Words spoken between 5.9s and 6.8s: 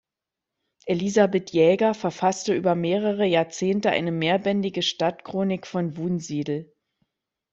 Wunsiedel.